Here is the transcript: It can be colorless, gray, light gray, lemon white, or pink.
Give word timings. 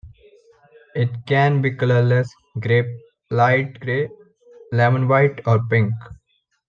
It 0.95 1.27
can 1.27 1.61
be 1.61 1.75
colorless, 1.75 2.33
gray, 2.59 2.97
light 3.29 3.79
gray, 3.79 4.09
lemon 4.71 5.07
white, 5.07 5.41
or 5.45 5.59
pink. 5.69 5.93